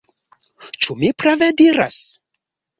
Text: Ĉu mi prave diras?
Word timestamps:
Ĉu 0.85 0.97
mi 1.03 1.13
prave 1.25 1.53
diras? 1.63 2.03